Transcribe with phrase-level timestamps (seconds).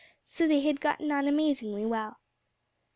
[0.25, 2.17] So they had gotten on amazingly well.